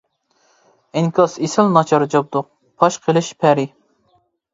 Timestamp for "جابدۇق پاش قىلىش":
2.13-3.29